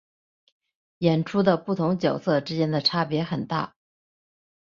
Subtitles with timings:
[0.97, 3.75] 演出的不同角色之间的差别很大。